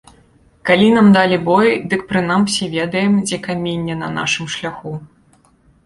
Калі 0.69 0.87
нам 0.95 1.11
далі 1.17 1.37
бой, 1.51 1.69
дык 1.93 2.01
прынамсі 2.13 2.71
ведаем, 2.75 3.23
дзе 3.29 3.43
каменне 3.47 3.95
на 4.05 4.13
нашым 4.21 4.53
шляху. 4.59 5.01